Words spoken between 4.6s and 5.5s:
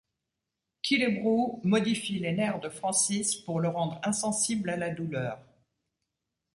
à la douleur.